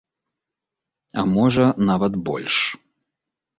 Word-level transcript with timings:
А 1.19 1.27
можа, 1.35 1.65
нават 1.91 2.13
больш. 2.33 2.55